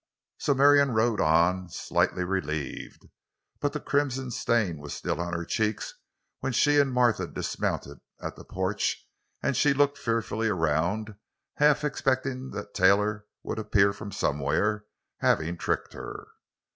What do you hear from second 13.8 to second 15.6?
from somewhere, having